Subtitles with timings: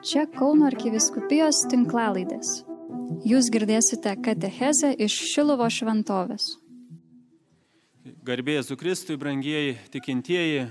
[0.00, 2.62] Čia Kauno arkiviskupijos tinklalaidės.
[3.28, 6.54] Jūs girdėsite katechezę iš Šilovo šventovės.
[8.24, 10.62] Garbėjai Zukristui, brangieji tikintieji,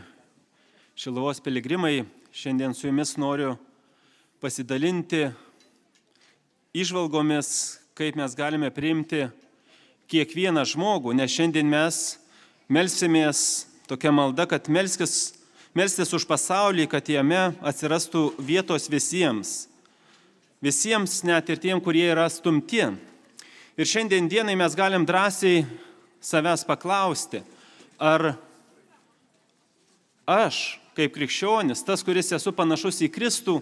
[0.97, 3.53] Šilovos piligrimai, šiandien su jumis noriu
[4.41, 5.27] pasidalinti
[6.73, 7.51] išvalgomis,
[7.93, 9.27] kaip mes galime priimti
[10.09, 12.17] kiekvieną žmogų, nes šiandien mes
[12.65, 15.35] melsimės tokia malda, kad melskis,
[15.77, 19.67] melstis už pasaulį, kad jame atsirastų vietos visiems.
[20.63, 22.83] Visiems, net ir tiem, kurie yra stumti.
[23.79, 25.63] Ir šiandien dienai mes galim drąsiai
[26.19, 27.39] savęs paklausti,
[27.95, 28.33] ar
[30.27, 33.61] aš, kaip krikščionis, tas, kuris esu panašus į Kristų,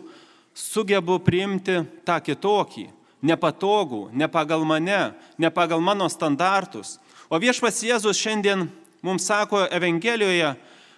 [0.58, 2.88] sugebu priimti tą kitokį,
[3.22, 6.98] nepatogų, ne pagal mane, ne pagal mano standartus.
[7.30, 8.66] O viešpas Jėzus šiandien
[9.06, 10.56] mums sako Evangelijoje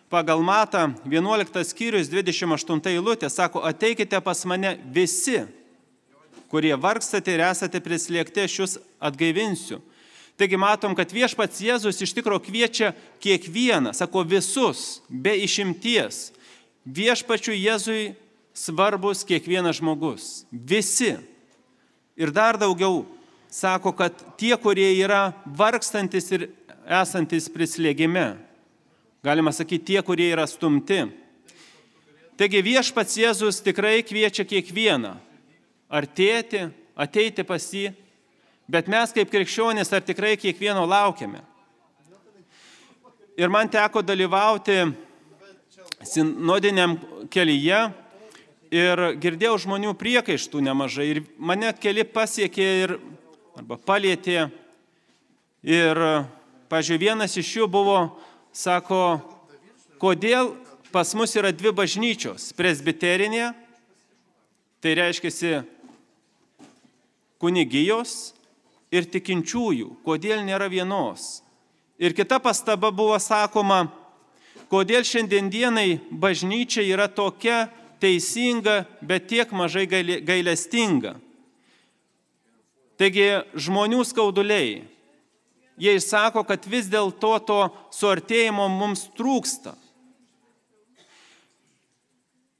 [0.10, 5.44] pagal Matą 11 skyrius 28 eilutė, sako, ateikite pas mane visi,
[6.50, 9.80] kurie vargstate ir esate prislėgti, aš jūs atgaivinsiu.
[10.40, 16.30] Taigi matom, kad viešpats Jėzus iš tikrųjų kviečia kiekvieną, sako visus, be išimties.
[16.88, 18.04] Viešpačių Jėzui
[18.56, 20.46] svarbus kiekvienas žmogus.
[20.50, 21.18] Visi.
[22.20, 23.04] Ir dar daugiau
[23.52, 26.48] sako, kad tie, kurie yra vargstantis ir
[26.88, 28.40] esantis prislėgime,
[29.24, 31.04] galima sakyti, tie, kurie yra stumti.
[32.40, 35.18] Taigi viešpats Jėzus tikrai kviečia kiekvieną
[35.92, 37.90] artėti, ateiti pas jį,
[38.70, 41.42] bet mes kaip krikščionys ar tikrai kiekvieno laukiame.
[43.40, 44.78] Ir man teko dalyvauti
[46.04, 46.96] sinodiniam
[47.32, 47.80] kelyje
[48.72, 52.96] ir girdėjau žmonių priekaištų nemažai ir mane keli pasiekė ir
[53.60, 54.48] arba palėtė.
[55.68, 56.00] Ir,
[56.72, 57.98] pažiūrėjau, vienas iš jų buvo,
[58.54, 59.22] sako,
[60.02, 60.54] kodėl
[60.92, 63.54] pas mus yra dvi bažnyčios- presbiterinė,
[64.82, 65.66] tai reiškia
[67.40, 68.34] kunigijos
[68.92, 71.42] ir tikinčiųjų, kodėl nėra vienos.
[72.00, 73.92] Ir kita pastaba buvo sakoma,
[74.72, 79.86] kodėl šiandienai bažnyčia yra tokia teisinga, bet tiek mažai
[80.24, 81.18] gailestinga.
[83.00, 84.82] Taigi žmonių skauduliai,
[85.80, 87.60] jie išsako, kad vis dėlto to
[87.96, 89.74] suartėjimo mums trūksta.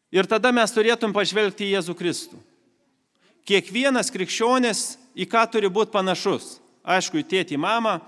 [0.10, 2.40] Ir tada mes turėtum pažvelgti į Jėzų Kristų.
[3.46, 6.58] Kiekvienas krikščionis į ką turi būti panašus?
[6.82, 8.00] Aišku, į tėtį, į mamą,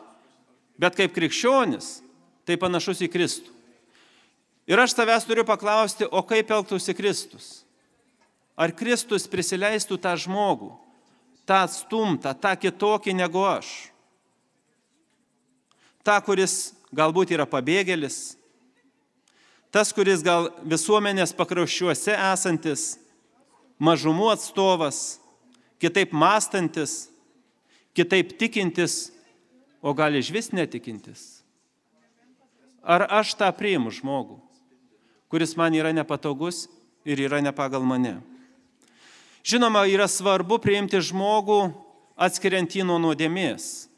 [0.81, 1.99] bet kaip krikščionis,
[2.47, 3.53] tai panašus į Kristų.
[4.69, 7.61] Ir aš tavęs turiu paklausti, o kaip elgtųsi Kristus?
[8.57, 10.71] Ar Kristus prisileistų tą žmogų,
[11.45, 13.90] tą atstumtą, tą kitokį negu aš?
[16.01, 18.35] Ta, kuris galbūt yra pabėgėlis,
[19.71, 22.95] tas, kuris gal visuomenės pakrauščiuose esantis,
[23.81, 25.19] mažumų atstovas,
[25.81, 27.09] kitaip mąstantis,
[27.97, 29.11] kitaip tikintis,
[29.81, 31.41] o gal iš vis netikintis.
[32.81, 34.39] Ar aš tą priimu žmogų,
[35.29, 36.67] kuris man yra nepatogus
[37.05, 38.19] ir yra ne pagal mane?
[39.45, 41.71] Žinoma, yra svarbu priimti žmogų
[42.17, 43.90] atskiriant jį nuo nuodėmės.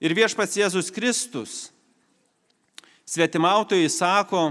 [0.00, 1.70] Ir viešpats Jėzus Kristus
[3.06, 4.50] svetimautojai sako,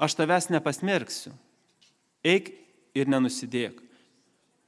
[0.00, 1.30] aš tavęs nepasmerksiu,
[2.24, 2.50] eik
[2.96, 3.76] ir nenusidėk.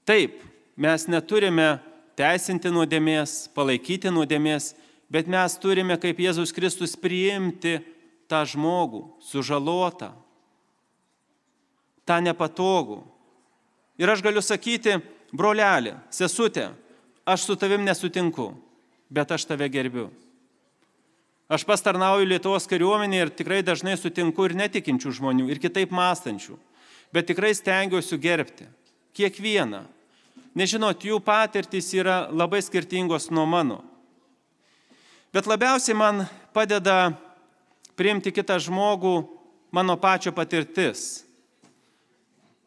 [0.07, 0.37] Taip,
[0.77, 1.81] mes neturime
[2.15, 4.75] teisinti nuodėmės, palaikyti nuodėmės,
[5.11, 7.81] bet mes turime kaip Jėzus Kristus priimti
[8.31, 10.13] tą žmogų, sužalotą,
[12.07, 13.01] tą nepatogų.
[13.99, 15.01] Ir aš galiu sakyti,
[15.35, 16.69] brolelė, sesutė,
[17.27, 18.53] aš su tavim nesutinku,
[19.11, 20.11] bet aš tave gerbiu.
[21.49, 26.57] Aš pastarnauju Lietuvos kariuomenį ir tikrai dažnai sutinku ir netikinčių žmonių, ir kitaip mąstančių,
[27.13, 28.69] bet tikrai stengiuosi gerbti
[29.15, 29.85] kiekvieną.
[30.55, 33.83] Nežinot, jų patirtys yra labai skirtingos nuo mano.
[35.35, 37.13] Bet labiausiai man padeda
[37.99, 39.17] priimti kitą žmogų
[39.75, 41.25] mano pačio patirtis.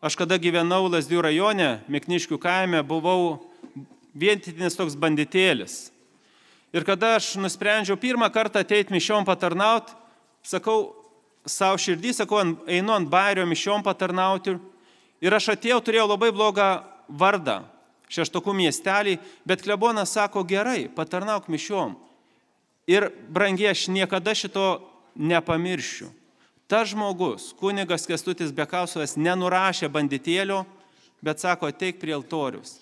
[0.03, 3.39] Aš kada gyvenau Lasdių rajone, Mikniškių kaime, buvau
[4.13, 5.88] vientinis toks banditėlis.
[6.75, 9.95] Ir kada aš nusprendžiau pirmą kartą ateiti mišiom patarnauti,
[10.43, 10.91] sakau,
[11.47, 14.57] savo širdį, sakau, einu ant bairio mišiom patarnauti.
[15.23, 16.67] Ir aš atėjau, turėjau labai blogą
[17.07, 17.61] vardą,
[18.11, 19.15] šeštokų miestelį,
[19.47, 21.95] bet klebonas sako, gerai, patarnauk mišiom.
[22.87, 24.67] Ir brangiai, aš niekada šito
[25.15, 26.11] nepamiršiu.
[26.67, 30.65] Ta žmogus, kunigas Kestutis Bekausovas, nenurašė banditėlio,
[31.23, 32.81] bet sako, ateik prie altorius.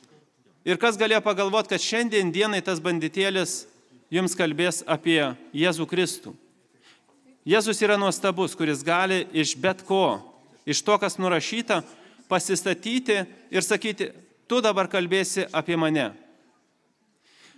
[0.65, 3.67] Ir kas galėjo pagalvoti, kad šiandien dienai tas banditėlis
[4.15, 5.19] jums kalbės apie
[5.55, 6.33] Jėzų Kristų.
[7.45, 10.35] Jėzus yra nuostabus, kuris gali iš bet ko
[10.65, 11.83] iš to, kas nurašyta,
[12.27, 13.23] pasistatyti
[13.53, 14.09] ir sakyti,
[14.49, 16.09] tu dabar kalbėsi apie mane.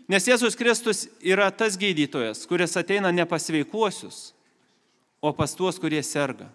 [0.08, 4.32] Nes Jėzus Kristus yra tas gydytojas, kuris ateina ne pas sveikuosius,
[5.20, 6.48] o pas tuos, kurie serga.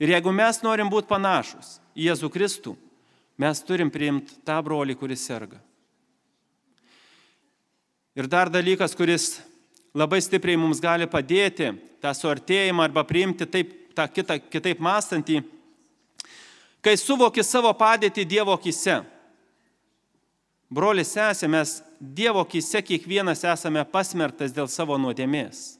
[0.00, 2.74] Ir jeigu mes norim būti panašus į Jėzų Kristų,
[3.40, 5.60] mes turim priimti tą brolį, kuris serga.
[8.16, 9.40] Ir dar dalykas, kuris
[9.96, 11.70] labai stipriai mums gali padėti
[12.02, 15.40] tą suartėjimą arba priimti taip, tą kitą, kitaip mąstantį,
[16.84, 19.00] kai suvoki savo padėtį Dievo akise.
[20.72, 25.78] Brolis sesė, mes Dievo akise kiekvienas esame pasmertas dėl savo nuodėmės.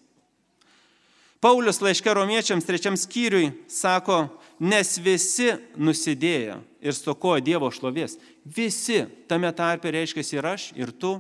[1.42, 4.28] Paulius laiške romiečiams trečiam skyriui sako,
[4.62, 8.14] nes visi nusidėjo ir stokojo Dievo šlovės.
[8.46, 11.16] Visi tame tarpe reiškia ir aš, ir tu.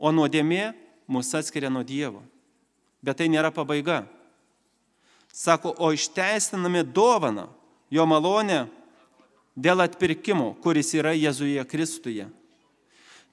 [0.00, 0.72] O nuodėmė
[1.10, 2.22] mus atskiria nuo Dievo.
[3.04, 4.04] Bet tai nėra pabaiga.
[5.32, 7.46] Sako, o išteisinami dovana,
[7.92, 8.64] jo malonė
[9.54, 12.26] dėl atpirkimo, kuris yra Jėzuje Kristuje.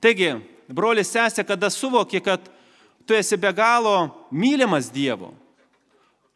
[0.04, 0.36] Taigi,
[0.70, 2.44] brolis sesė, kada suvoki, kad
[3.08, 5.32] tu esi be galo mylimas Dievo,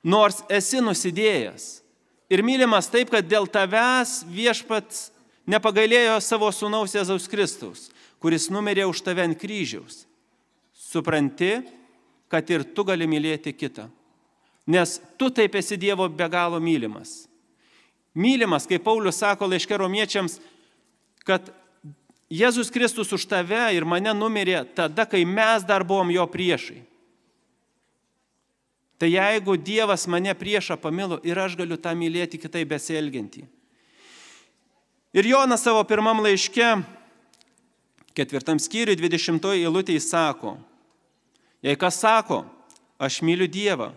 [0.04, 1.82] nors esi nusidėjęs.
[2.32, 5.10] Ir mylimas taip, kad dėl tavęs viešpats
[5.52, 7.90] nepagailėjo savo sunaus Jėzaus Kristaus,
[8.24, 10.06] kuris numirė už tave ant kryžiaus.
[10.92, 11.62] Supranti,
[12.28, 13.88] kad ir tu gali mylėti kitą.
[14.68, 17.26] Nes tu taip esi Dievo be galo mylimas.
[18.12, 20.38] Mylimas, kaip Paulius sako laiške romiečiams,
[21.24, 21.48] kad
[22.32, 26.80] Jėzus Kristus už tave ir mane numirė tada, kai mes dar buvom jo priešai.
[29.00, 33.48] Tai jeigu Dievas mane priešą pamilo ir aš galiu tą mylėti kitaip besielgiantį.
[35.12, 36.68] Ir Jonas savo pirmam laiške,
[38.16, 40.54] ketvirtam skyriui, dvidešimtoji eilutė įsako,
[41.62, 42.44] jei kas sako,
[43.02, 43.92] aš myliu Dievą,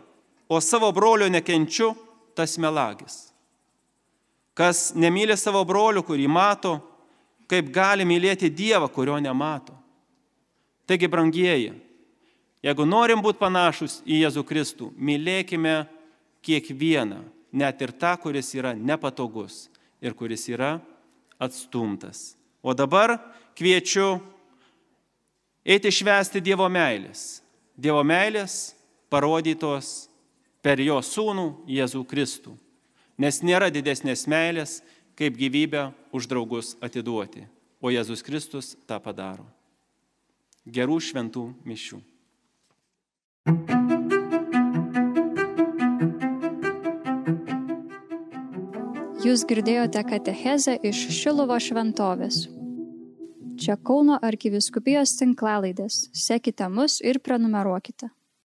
[0.48, 1.94] o savo brolio nekenčiu,
[2.34, 3.30] tas melagis.
[4.54, 6.76] Kas nemyli savo brolių, kurį mato,
[7.50, 9.74] kaip gali mylėti Dievą, kurio nemato.
[10.86, 11.72] Taigi, brangieji,
[12.64, 15.84] jeigu norim būti panašus į Jėzų Kristų, mylėkime
[16.44, 17.22] kiekvieną,
[17.52, 19.68] net ir tą, kuris yra nepatogus
[20.04, 20.76] ir kuris yra
[21.40, 22.34] atstumtas.
[22.62, 23.16] O dabar
[23.56, 24.18] kviečiu
[25.64, 27.43] eiti švęsti Dievo meilės.
[27.74, 28.74] Dievo meilės
[29.10, 30.06] parodytos
[30.62, 32.54] per jo sūnų Jėzų Kristų.
[33.18, 34.78] Nes nėra didesnės meilės,
[35.18, 37.46] kaip gyvybę už draugus atiduoti.
[37.82, 39.44] O Jėzus Kristus tą padaro.
[40.64, 42.00] Gerų šventų mišių.
[49.24, 52.44] Jūs girdėjote katechezę iš Šilovo šventovės.
[53.64, 55.94] Čia Kauno arkiviskupijos tinklalaidės.
[56.12, 58.10] Sekite mus ir prenumeruokite.